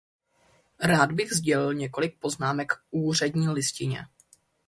Rád 0.79 1.11
bych 1.11 1.33
sdělil 1.33 1.73
několik 1.73 2.19
poznámek 2.19 2.73
k 2.73 2.81
úřední 2.91 3.47
listině. 3.49 4.05